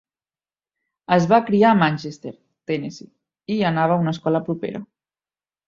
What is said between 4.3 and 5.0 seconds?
propera.